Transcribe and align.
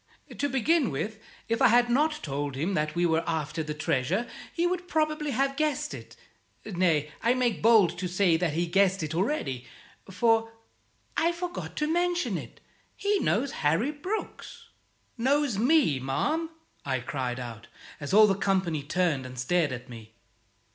To 0.35 0.49
begin 0.49 0.89
with, 0.89 1.19
if 1.47 1.61
I 1.61 1.67
had 1.67 1.87
not 1.87 2.23
told 2.23 2.55
him 2.55 2.73
that 2.73 2.95
we 2.95 3.05
were 3.05 3.23
after 3.29 3.61
the 3.61 3.75
treasure, 3.75 4.27
he 4.51 4.65
would 4.65 4.87
probably 4.87 5.29
have 5.29 5.55
guessed 5.55 5.93
it; 5.93 6.15
nay, 6.65 7.11
I 7.21 7.35
make 7.35 7.61
bold 7.61 7.99
to 7.99 8.07
say 8.07 8.35
that 8.35 8.53
he 8.53 8.65
guessed 8.65 9.03
it 9.03 9.13
already, 9.13 9.67
for 10.09 10.51
I 11.15 11.31
forgot 11.31 11.75
to 11.75 11.87
mention 11.87 12.35
it 12.35 12.61
he 12.95 13.19
knows 13.19 13.51
Harry 13.51 13.91
Brooks." 13.91 14.69
"Knows 15.19 15.59
me, 15.59 15.99
ma'am?" 15.99 16.49
I 16.83 16.99
cried 16.99 17.39
out, 17.39 17.67
as 17.99 18.11
all 18.11 18.25
the 18.25 18.33
company 18.33 18.81
turned 18.81 19.23
and 19.27 19.37
stared 19.37 19.71
at 19.71 19.87
me. 19.87 20.15